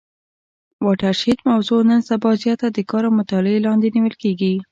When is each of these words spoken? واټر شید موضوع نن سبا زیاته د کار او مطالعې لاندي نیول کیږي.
واټر 0.85 1.13
شید 1.21 1.39
موضوع 1.49 1.81
نن 1.89 2.01
سبا 2.09 2.31
زیاته 2.43 2.67
د 2.71 2.77
کار 2.89 3.03
او 3.07 3.17
مطالعې 3.19 3.63
لاندي 3.65 3.89
نیول 3.95 4.15
کیږي. 4.23 4.51